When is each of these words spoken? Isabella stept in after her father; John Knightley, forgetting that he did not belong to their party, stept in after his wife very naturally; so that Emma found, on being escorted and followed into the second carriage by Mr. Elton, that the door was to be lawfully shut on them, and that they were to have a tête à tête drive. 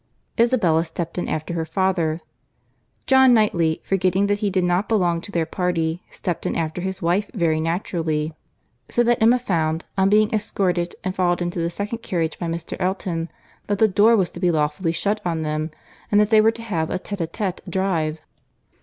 Isabella 0.39 0.83
stept 0.83 1.19
in 1.19 1.29
after 1.29 1.53
her 1.53 1.63
father; 1.63 2.21
John 3.05 3.35
Knightley, 3.35 3.81
forgetting 3.83 4.25
that 4.25 4.39
he 4.39 4.49
did 4.49 4.63
not 4.63 4.89
belong 4.89 5.21
to 5.21 5.31
their 5.31 5.45
party, 5.45 6.01
stept 6.09 6.47
in 6.47 6.55
after 6.55 6.81
his 6.81 7.03
wife 7.03 7.29
very 7.35 7.59
naturally; 7.61 8.33
so 8.89 9.03
that 9.03 9.21
Emma 9.21 9.37
found, 9.37 9.85
on 9.99 10.09
being 10.09 10.33
escorted 10.33 10.95
and 11.03 11.13
followed 11.15 11.39
into 11.39 11.59
the 11.59 11.69
second 11.69 11.99
carriage 11.99 12.39
by 12.39 12.47
Mr. 12.47 12.75
Elton, 12.79 13.29
that 13.67 13.77
the 13.77 13.87
door 13.87 14.17
was 14.17 14.31
to 14.31 14.39
be 14.39 14.49
lawfully 14.49 14.91
shut 14.91 15.21
on 15.23 15.43
them, 15.43 15.69
and 16.11 16.19
that 16.19 16.31
they 16.31 16.41
were 16.41 16.49
to 16.49 16.63
have 16.63 16.89
a 16.89 16.97
tête 16.97 17.21
à 17.23 17.27
tête 17.31 17.59
drive. 17.69 18.17